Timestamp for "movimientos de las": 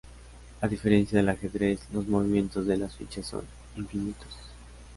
2.07-2.95